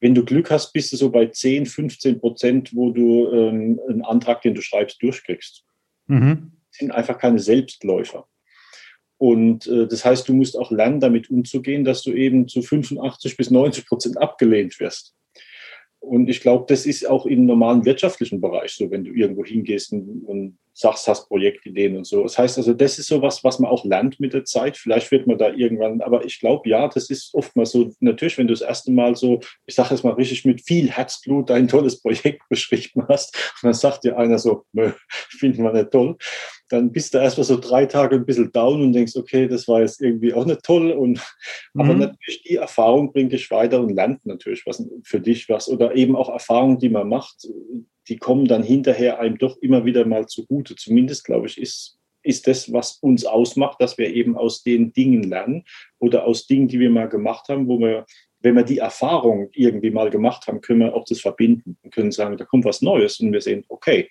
[0.00, 4.02] wenn du Glück hast, bist du so bei 10, 15 Prozent, wo du ähm, einen
[4.02, 5.64] Antrag, den du schreibst, durchkriegst.
[6.08, 6.52] Mhm.
[6.70, 8.26] Das sind einfach keine Selbstläufer.
[9.16, 13.36] Und äh, das heißt, du musst auch lernen, damit umzugehen, dass du eben zu 85
[13.36, 15.14] bis 90 Prozent abgelehnt wirst.
[16.00, 19.92] Und ich glaube, das ist auch im normalen wirtschaftlichen Bereich so, wenn du irgendwo hingehst
[19.92, 22.24] und, und sagst, hast Projektideen und so.
[22.24, 24.76] Das heißt also, das ist so was, was man auch lernt mit der Zeit.
[24.76, 27.92] Vielleicht wird man da irgendwann, aber ich glaube, ja, das ist oftmals so.
[28.00, 31.48] Natürlich, wenn du das erste Mal so, ich sage jetzt mal richtig mit viel Herzblut
[31.48, 34.64] dein tolles Projekt beschrieben hast und dann sagt dir einer so,
[35.30, 36.16] finden wir nicht toll,
[36.70, 39.80] dann bist du erstmal so drei Tage ein bisschen down und denkst, okay, das war
[39.80, 40.90] jetzt irgendwie auch nicht toll.
[40.90, 41.20] Und,
[41.74, 41.80] mhm.
[41.80, 45.94] Aber natürlich die Erfahrung bringt dich weiter und lernt natürlich was für dich was oder
[45.94, 47.46] eben auch Erfahrungen, die man macht,
[48.08, 50.76] die kommen dann hinterher einem doch immer wieder mal zugute.
[50.76, 55.22] Zumindest, glaube ich, ist, ist das, was uns ausmacht, dass wir eben aus den Dingen
[55.22, 55.64] lernen
[55.98, 58.06] oder aus Dingen, die wir mal gemacht haben, wo wir,
[58.40, 62.12] wenn wir die Erfahrung irgendwie mal gemacht haben, können wir auch das verbinden und können
[62.12, 64.10] sagen, da kommt was Neues und wir sehen, okay,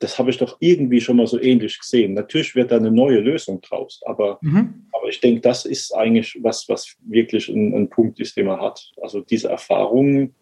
[0.00, 2.14] das habe ich doch irgendwie schon mal so ähnlich gesehen.
[2.14, 4.86] Natürlich wird da eine neue Lösung draus, aber, mhm.
[4.92, 8.60] aber ich denke, das ist eigentlich was, was wirklich ein, ein Punkt ist, den man
[8.60, 8.92] hat.
[9.02, 10.34] Also diese Erfahrungen,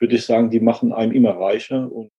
[0.00, 2.10] würde ich sagen, die machen einem immer reicher und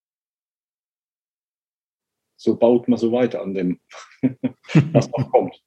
[2.36, 3.80] so baut man so weiter an dem,
[4.92, 5.62] was noch kommt.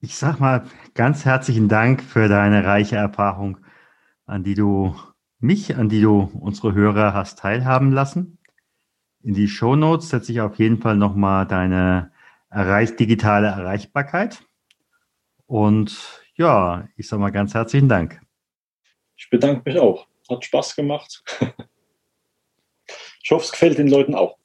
[0.00, 3.58] Ich sag mal ganz herzlichen Dank für deine reiche Erfahrung,
[4.26, 4.96] an die du
[5.38, 8.38] mich, an die du unsere Hörer hast teilhaben lassen.
[9.22, 12.10] In die Show Notes setze ich auf jeden Fall nochmal deine
[12.50, 14.44] erreich digitale Erreichbarkeit.
[15.46, 18.20] Und ja, ich sage mal ganz herzlichen Dank.
[19.16, 20.08] Ich bedanke mich auch.
[20.32, 21.22] Hat Spaß gemacht.
[23.22, 24.38] Ich hoffe, es gefällt den Leuten auch.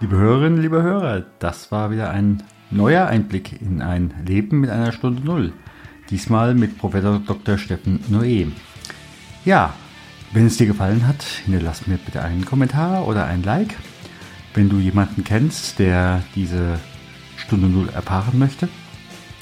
[0.00, 4.92] Liebe Hörerinnen, liebe Hörer, das war wieder ein neuer Einblick in ein Leben mit einer
[4.92, 5.52] Stunde Null.
[6.10, 7.58] Diesmal mit Professor Dr.
[7.58, 8.50] Steffen Noé.
[9.44, 9.74] Ja,
[10.32, 13.74] wenn es dir gefallen hat, hinterlass mir bitte einen Kommentar oder ein Like.
[14.54, 16.78] Wenn du jemanden kennst, der diese
[17.36, 18.68] Stunde Null erfahren möchte,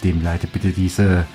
[0.05, 1.27] dem leite bitte diese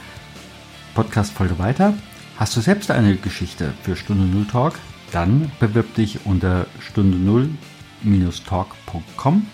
[0.93, 1.93] Podcast-Folge weiter.
[2.37, 4.75] Hast du selbst eine Geschichte für Stunde Null Talk?
[5.11, 9.45] Dann bewirb dich unter stunde null-talk.com.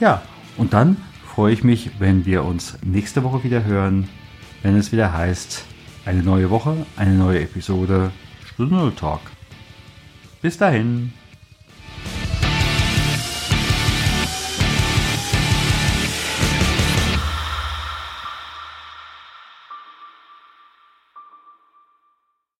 [0.00, 0.22] Ja,
[0.56, 4.08] und dann freue ich mich, wenn wir uns nächste Woche wieder hören,
[4.62, 5.64] wenn es wieder heißt,
[6.04, 8.10] eine neue Woche, eine neue Episode
[8.46, 9.20] Stunde Null Talk.
[10.42, 11.12] Bis dahin.